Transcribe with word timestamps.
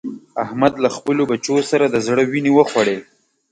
احمد 0.43 0.73
له 0.83 0.89
خپلو 0.95 1.21
بچو 1.31 1.55
سره 1.71 1.85
د 1.89 1.95
زړه 2.07 2.23
وينې 2.31 2.51
وخوړې. 2.53 2.97